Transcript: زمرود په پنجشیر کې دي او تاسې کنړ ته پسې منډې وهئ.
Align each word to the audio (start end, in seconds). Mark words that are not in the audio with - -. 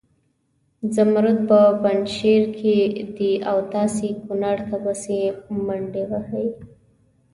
زمرود 0.95 1.37
په 1.49 1.59
پنجشیر 1.83 2.43
کې 2.57 2.75
دي 3.17 3.31
او 3.49 3.57
تاسې 3.73 4.07
کنړ 4.23 4.57
ته 4.69 4.75
پسې 4.83 5.19
منډې 5.65 6.03
وهئ. 6.11 6.47